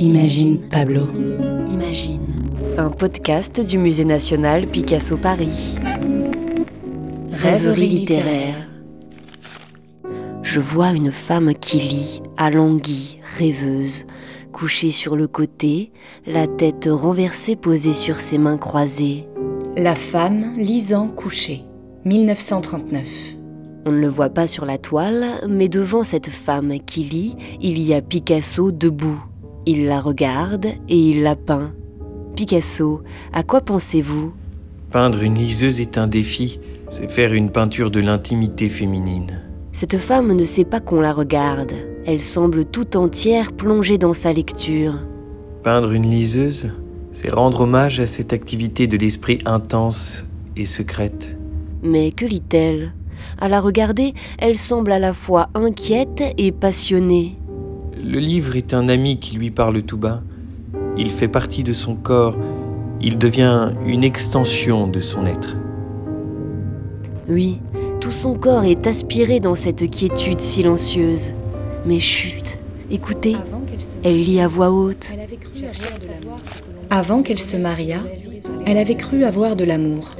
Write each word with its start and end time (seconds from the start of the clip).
Imagine 0.00 0.60
Pablo. 0.70 1.06
Imagine. 1.70 2.20
Un 2.78 2.88
podcast 2.88 3.60
du 3.60 3.76
Musée 3.76 4.06
national 4.06 4.66
Picasso 4.66 5.18
Paris. 5.18 5.76
Rêverie 7.30 7.86
littéraire. 7.86 8.66
Je 10.42 10.58
vois 10.58 10.92
une 10.92 11.12
femme 11.12 11.52
qui 11.52 11.80
lit, 11.80 12.22
alanguie, 12.38 13.18
rêveuse, 13.36 14.06
couchée 14.54 14.90
sur 14.90 15.16
le 15.16 15.28
côté, 15.28 15.92
la 16.26 16.46
tête 16.46 16.88
renversée 16.90 17.54
posée 17.54 17.92
sur 17.92 18.20
ses 18.20 18.38
mains 18.38 18.56
croisées. 18.56 19.28
La 19.76 19.94
femme 19.94 20.54
lisant 20.56 21.08
couchée. 21.08 21.64
1939. 22.06 23.06
On 23.84 23.92
ne 23.92 24.00
le 24.00 24.08
voit 24.08 24.30
pas 24.30 24.46
sur 24.46 24.64
la 24.64 24.78
toile, 24.78 25.26
mais 25.46 25.68
devant 25.68 26.04
cette 26.04 26.30
femme 26.30 26.78
qui 26.86 27.02
lit, 27.04 27.36
il 27.60 27.78
y 27.78 27.92
a 27.92 28.00
Picasso 28.00 28.72
debout. 28.72 29.22
Il 29.66 29.86
la 29.86 30.00
regarde 30.00 30.66
et 30.88 30.96
il 30.96 31.22
la 31.22 31.36
peint. 31.36 31.72
Picasso, 32.34 33.02
à 33.32 33.42
quoi 33.42 33.60
pensez-vous? 33.60 34.32
Peindre 34.90 35.22
une 35.22 35.34
liseuse 35.34 35.80
est 35.80 35.98
un 35.98 36.06
défi, 36.06 36.58
c'est 36.88 37.10
faire 37.10 37.34
une 37.34 37.50
peinture 37.50 37.90
de 37.90 38.00
l'intimité 38.00 38.68
féminine. 38.68 39.42
Cette 39.72 39.98
femme 39.98 40.32
ne 40.32 40.44
sait 40.44 40.64
pas 40.64 40.80
qu'on 40.80 41.00
la 41.00 41.12
regarde. 41.12 41.72
Elle 42.06 42.20
semble 42.20 42.64
tout 42.64 42.96
entière 42.96 43.52
plongée 43.52 43.98
dans 43.98 44.14
sa 44.14 44.32
lecture. 44.32 44.94
Peindre 45.62 45.92
une 45.92 46.10
liseuse, 46.10 46.72
c'est 47.12 47.30
rendre 47.30 47.60
hommage 47.60 48.00
à 48.00 48.06
cette 48.06 48.32
activité 48.32 48.86
de 48.86 48.96
l'esprit 48.96 49.38
intense 49.44 50.26
et 50.56 50.64
secrète. 50.64 51.36
Mais 51.82 52.10
que 52.10 52.24
lit-elle? 52.24 52.94
À 53.38 53.48
la 53.48 53.60
regarder, 53.60 54.14
elle 54.38 54.56
semble 54.56 54.92
à 54.92 54.98
la 54.98 55.12
fois 55.12 55.50
inquiète 55.54 56.22
et 56.38 56.52
passionnée. 56.52 57.39
Le 58.10 58.18
livre 58.18 58.56
est 58.56 58.74
un 58.74 58.88
ami 58.88 59.20
qui 59.20 59.36
lui 59.36 59.52
parle 59.52 59.82
tout 59.82 59.96
bas. 59.96 60.20
Il 60.98 61.12
fait 61.12 61.28
partie 61.28 61.62
de 61.62 61.72
son 61.72 61.94
corps. 61.94 62.36
Il 63.00 63.18
devient 63.18 63.70
une 63.86 64.02
extension 64.02 64.88
de 64.88 65.00
son 65.00 65.26
être. 65.26 65.56
Oui, 67.28 67.60
tout 68.00 68.10
son 68.10 68.34
corps 68.34 68.64
est 68.64 68.88
aspiré 68.88 69.38
dans 69.38 69.54
cette 69.54 69.88
quiétude 69.88 70.40
silencieuse. 70.40 71.34
Mais 71.86 72.00
chut, 72.00 72.58
écoutez, 72.90 73.36
elle 74.02 74.20
lit 74.20 74.40
à 74.40 74.48
voix 74.48 74.72
haute. 74.72 75.12
Avant 76.90 77.22
qu'elle 77.22 77.38
se 77.38 77.56
mariât, 77.56 78.02
elle 78.66 78.78
avait 78.78 78.96
cru 78.96 79.22
avoir 79.22 79.54
de 79.54 79.62
l'amour. 79.62 80.16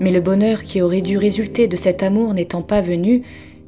Mais 0.00 0.12
le 0.12 0.20
bonheur 0.20 0.62
qui 0.62 0.80
aurait 0.80 1.00
dû 1.00 1.18
résulter 1.18 1.66
de 1.66 1.74
cet 1.74 2.04
amour 2.04 2.34
n'étant 2.34 2.62
pas 2.62 2.82
venu, 2.82 3.24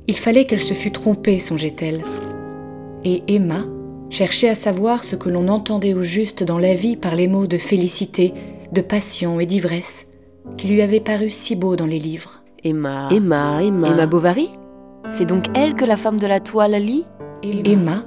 il 0.06 0.16
fallait 0.16 0.44
qu'elle 0.44 0.60
se 0.60 0.74
fût 0.74 0.92
trompée, 0.92 1.40
songeait-elle. 1.40 2.02
Et 3.04 3.22
Emma 3.28 3.66
cherchait 4.10 4.48
à 4.48 4.54
savoir 4.54 5.04
ce 5.04 5.16
que 5.16 5.28
l'on 5.28 5.48
entendait 5.48 5.94
au 5.94 6.02
juste 6.02 6.42
dans 6.42 6.58
la 6.58 6.74
vie 6.74 6.96
par 6.96 7.16
les 7.16 7.28
mots 7.28 7.46
de 7.46 7.58
félicité, 7.58 8.32
de 8.72 8.80
passion 8.80 9.40
et 9.40 9.46
d'ivresse, 9.46 10.06
qui 10.56 10.68
lui 10.68 10.82
avaient 10.82 11.00
paru 11.00 11.30
si 11.30 11.56
beaux 11.56 11.76
dans 11.76 11.86
les 11.86 11.98
livres. 11.98 12.42
Emma, 12.62 13.08
Emma, 13.10 13.62
Emma. 13.62 13.88
Emma 13.88 14.06
Bovary? 14.06 14.50
C'est 15.10 15.26
donc 15.26 15.44
elle 15.54 15.74
que 15.74 15.84
la 15.84 15.96
femme 15.96 16.18
de 16.18 16.26
la 16.26 16.40
toile 16.40 16.80
lit? 16.82 17.04
Emma 17.42 18.04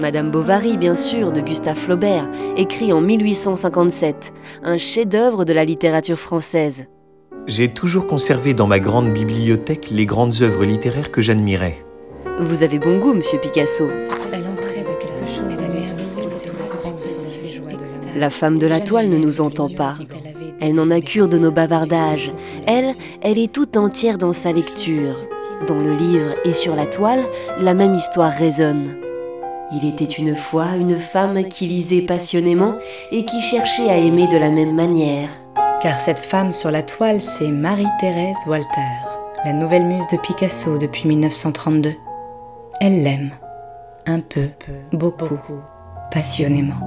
Madame 0.00 0.30
Bovary, 0.30 0.76
bien 0.76 0.94
sûr, 0.94 1.30
de 1.30 1.40
Gustave 1.40 1.76
Flaubert, 1.76 2.28
écrit 2.56 2.92
en 2.92 3.00
1857, 3.00 4.32
un 4.62 4.76
chef-d'œuvre 4.76 5.44
de 5.44 5.52
la 5.52 5.64
littérature 5.64 6.18
française. 6.18 6.86
J'ai 7.46 7.68
toujours 7.68 8.06
conservé 8.06 8.54
dans 8.54 8.66
ma 8.66 8.80
grande 8.80 9.12
bibliothèque 9.12 9.90
les 9.90 10.06
grandes 10.06 10.42
œuvres 10.42 10.64
littéraires 10.64 11.10
que 11.10 11.22
j'admirais. 11.22 11.84
Vous 12.42 12.62
avez 12.62 12.78
bon 12.78 12.98
goût, 12.98 13.12
monsieur 13.12 13.38
Picasso. 13.38 13.86
La 18.16 18.30
femme 18.30 18.58
de 18.58 18.66
la 18.66 18.80
toile 18.80 19.10
ne 19.10 19.18
nous 19.18 19.42
entend 19.42 19.68
pas. 19.68 19.94
Elle 20.58 20.74
n'en 20.74 20.90
a 20.90 21.02
cure 21.02 21.28
de 21.28 21.36
nos 21.36 21.50
bavardages. 21.50 22.32
Elle, 22.66 22.94
elle 23.20 23.38
est 23.38 23.52
tout 23.52 23.76
entière 23.76 24.16
dans 24.16 24.32
sa 24.32 24.52
lecture. 24.52 25.14
Dans 25.66 25.78
le 25.78 25.94
livre 25.94 26.34
et 26.46 26.52
sur 26.52 26.74
la 26.74 26.86
toile, 26.86 27.22
la 27.58 27.74
même 27.74 27.94
histoire 27.94 28.32
résonne. 28.32 28.96
Il 29.72 29.86
était 29.86 30.04
une 30.04 30.34
fois 30.34 30.76
une 30.80 30.96
femme 30.96 31.44
qui 31.44 31.66
lisait 31.66 32.02
passionnément 32.02 32.76
et 33.12 33.26
qui 33.26 33.40
cherchait 33.42 33.90
à 33.90 33.98
aimer 33.98 34.28
de 34.28 34.38
la 34.38 34.50
même 34.50 34.74
manière. 34.74 35.28
Car 35.82 36.00
cette 36.00 36.18
femme 36.18 36.54
sur 36.54 36.70
la 36.70 36.82
toile, 36.82 37.20
c'est 37.20 37.48
Marie-Thérèse 37.48 38.36
Walter, 38.46 38.66
la 39.44 39.52
nouvelle 39.52 39.84
muse 39.84 40.06
de 40.10 40.16
Picasso 40.16 40.78
depuis 40.78 41.06
1932. 41.06 41.94
Elle 42.82 43.02
l'aime, 43.02 43.30
un 44.06 44.20
peu, 44.20 44.48
beaucoup, 44.90 45.38
passionnément. 46.10 46.80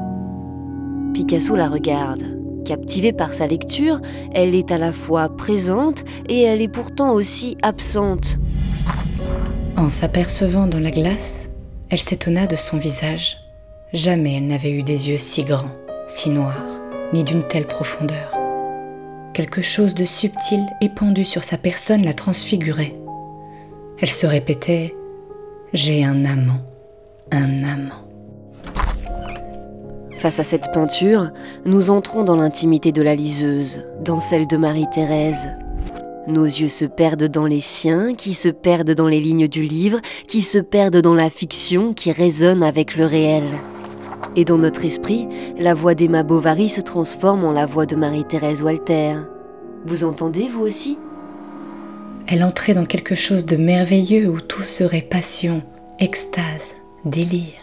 Picasso 1.13 1.55
la 1.55 1.69
regarde. 1.69 2.23
Captivée 2.65 3.13
par 3.13 3.31
sa 3.31 3.45
lecture, 3.45 4.01
elle 4.33 4.55
est 4.55 4.71
à 4.71 4.79
la 4.79 4.91
fois 4.91 5.29
présente 5.29 6.03
et 6.27 6.41
elle 6.41 6.63
est 6.63 6.67
pourtant 6.67 7.11
aussi 7.11 7.57
absente. 7.61 8.39
En 9.77 9.89
s'apercevant 9.89 10.65
dans 10.65 10.79
la 10.79 10.89
glace, 10.89 11.49
elle 11.91 12.01
s'étonna 12.01 12.47
de 12.47 12.55
son 12.55 12.77
visage. 12.77 13.37
Jamais 13.93 14.37
elle 14.37 14.47
n'avait 14.47 14.71
eu 14.71 14.81
des 14.81 15.09
yeux 15.09 15.19
si 15.19 15.43
grands, 15.43 15.75
si 16.07 16.31
noirs, 16.31 16.81
ni 17.13 17.23
d'une 17.23 17.47
telle 17.47 17.67
profondeur. 17.67 18.31
Quelque 19.35 19.61
chose 19.61 19.93
de 19.93 20.05
subtil 20.05 20.65
épandu 20.81 21.23
sur 21.23 21.43
sa 21.43 21.59
personne 21.59 22.03
la 22.03 22.15
transfigurait. 22.15 22.95
Elle 24.01 24.09
se 24.09 24.25
répétait 24.25 24.95
J'ai 25.73 26.03
un 26.03 26.23
amant, 26.25 26.61
un 27.31 27.63
amant. 27.63 28.07
Face 30.19 30.37
à 30.37 30.43
cette 30.43 30.71
peinture, 30.71 31.31
nous 31.65 31.89
entrons 31.89 32.23
dans 32.23 32.35
l'intimité 32.35 32.91
de 32.91 33.01
la 33.01 33.15
liseuse, 33.15 33.81
dans 34.05 34.19
celle 34.19 34.45
de 34.45 34.55
Marie-Thérèse. 34.55 35.47
Nos 36.27 36.45
yeux 36.45 36.67
se 36.67 36.85
perdent 36.85 37.27
dans 37.27 37.47
les 37.47 37.59
siens, 37.59 38.13
qui 38.13 38.35
se 38.35 38.49
perdent 38.49 38.93
dans 38.93 39.07
les 39.07 39.19
lignes 39.19 39.47
du 39.47 39.63
livre, 39.63 39.99
qui 40.27 40.43
se 40.43 40.59
perdent 40.59 41.01
dans 41.01 41.15
la 41.15 41.31
fiction 41.31 41.93
qui 41.93 42.11
résonne 42.11 42.61
avec 42.61 42.95
le 42.95 43.07
réel. 43.07 43.45
Et 44.35 44.45
dans 44.45 44.59
notre 44.59 44.85
esprit, 44.85 45.27
la 45.57 45.73
voix 45.73 45.95
d'Emma 45.95 46.21
Bovary 46.21 46.69
se 46.69 46.81
transforme 46.81 47.43
en 47.45 47.51
la 47.51 47.65
voix 47.65 47.87
de 47.87 47.95
Marie-Thérèse 47.95 48.61
Walter. 48.61 49.15
Vous 49.87 50.03
entendez, 50.03 50.47
vous 50.49 50.61
aussi? 50.61 50.99
Elle 52.27 52.43
entrait 52.43 52.73
dans 52.73 52.85
quelque 52.85 53.15
chose 53.15 53.45
de 53.45 53.57
merveilleux 53.57 54.27
où 54.29 54.39
tout 54.39 54.61
serait 54.61 55.01
passion, 55.01 55.61
extase, 55.99 56.73
délire. 57.05 57.59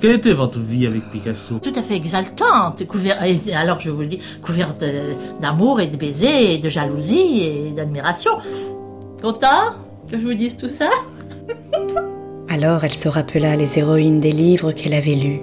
Quelle 0.00 0.16
était 0.16 0.32
votre 0.32 0.58
vie 0.58 0.86
avec 0.86 1.02
Picasso? 1.12 1.60
Tout 1.60 1.72
à 1.76 1.82
fait 1.82 1.94
exaltante, 1.94 2.84
couvert, 2.88 3.22
et 3.22 3.38
alors 3.54 3.78
je 3.78 3.90
vous 3.90 4.00
le 4.00 4.08
dis, 4.08 4.18
couverte 4.42 4.84
d'amour 5.40 5.80
et 5.80 5.86
de 5.86 5.96
baisers, 5.96 6.54
et 6.54 6.58
de 6.58 6.68
jalousie 6.68 7.42
et 7.42 7.70
d'admiration. 7.70 8.32
Content 9.22 9.76
que 10.10 10.18
je 10.18 10.24
vous 10.24 10.34
dise 10.34 10.56
tout 10.56 10.68
ça? 10.68 10.90
Alors 12.48 12.84
elle 12.84 12.92
se 12.92 13.08
rappela 13.08 13.56
les 13.56 13.78
héroïnes 13.78 14.20
des 14.20 14.32
livres 14.32 14.72
qu'elle 14.72 14.94
avait 14.94 15.14
lus, 15.14 15.40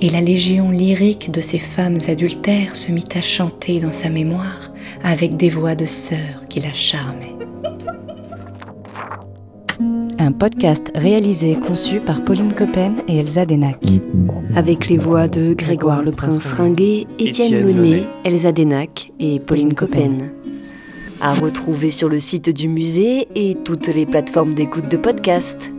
et 0.00 0.10
la 0.10 0.20
légion 0.20 0.70
lyrique 0.70 1.30
de 1.30 1.40
ces 1.40 1.60
femmes 1.60 1.98
adultères 2.08 2.74
se 2.76 2.90
mit 2.90 3.06
à 3.14 3.22
chanter 3.22 3.78
dans 3.78 3.92
sa 3.92 4.10
mémoire 4.10 4.72
avec 5.04 5.36
des 5.36 5.48
voix 5.48 5.76
de 5.76 5.86
sœurs 5.86 6.44
qui 6.50 6.60
la 6.60 6.72
charmaient. 6.72 7.36
Un 10.26 10.32
podcast 10.32 10.90
réalisé 10.96 11.52
et 11.52 11.60
conçu 11.60 12.00
par 12.00 12.24
Pauline 12.24 12.52
Coppen 12.52 12.96
et 13.06 13.18
Elsa 13.18 13.46
Denac. 13.46 13.78
Avec 14.56 14.88
les 14.88 14.98
voix 14.98 15.28
de 15.28 15.54
Grégoire 15.54 16.02
le 16.02 16.10
Prince 16.10 16.50
Ringuet, 16.50 17.06
Étienne 17.20 17.62
Monet, 17.62 18.02
Elsa 18.24 18.50
Denac 18.50 19.12
et 19.20 19.38
Pauline 19.38 19.74
Coppen. 19.74 20.32
À 21.20 21.32
retrouver 21.32 21.92
sur 21.92 22.08
le 22.08 22.18
site 22.18 22.50
du 22.50 22.66
musée 22.66 23.28
et 23.36 23.56
toutes 23.64 23.86
les 23.86 24.04
plateformes 24.04 24.52
d'écoute 24.52 24.90
de 24.90 24.96
podcast. 24.96 25.72